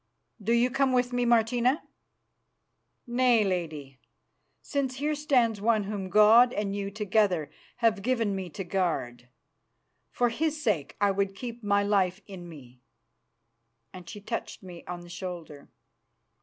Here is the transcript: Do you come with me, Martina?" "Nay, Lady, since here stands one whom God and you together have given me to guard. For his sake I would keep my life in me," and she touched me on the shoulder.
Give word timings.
Do 0.41 0.51
you 0.53 0.71
come 0.71 0.93
with 0.93 1.13
me, 1.13 1.25
Martina?" 1.25 1.83
"Nay, 3.05 3.43
Lady, 3.43 3.99
since 4.59 4.95
here 4.95 5.13
stands 5.13 5.61
one 5.61 5.83
whom 5.83 6.09
God 6.09 6.51
and 6.53 6.75
you 6.75 6.89
together 6.89 7.51
have 7.85 8.01
given 8.01 8.35
me 8.35 8.49
to 8.49 8.63
guard. 8.63 9.29
For 10.09 10.29
his 10.29 10.59
sake 10.59 10.95
I 10.99 11.11
would 11.11 11.35
keep 11.35 11.61
my 11.63 11.83
life 11.83 12.19
in 12.25 12.49
me," 12.49 12.81
and 13.93 14.09
she 14.09 14.19
touched 14.19 14.63
me 14.63 14.83
on 14.87 15.01
the 15.01 15.07
shoulder. 15.09 15.69